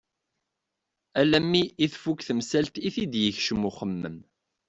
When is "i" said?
1.85-1.87, 2.87-2.89